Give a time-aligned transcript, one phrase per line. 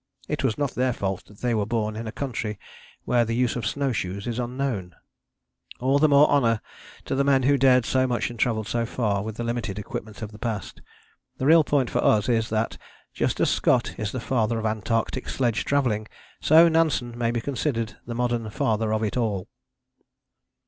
[0.27, 2.57] It was not their fault that they were born in a country
[3.05, 4.95] where the use of snowshoes is unknown...."
[5.79, 6.59] All the more honour
[7.05, 10.23] to the men who dared so much and travelled so far with the limited equipment
[10.23, 10.81] of the past.
[11.37, 12.79] The real point for us is that,
[13.13, 16.07] just as Scott is the Father of Antarctic sledge travelling,
[16.41, 19.49] so Nansen may be considered the modern Father of it all.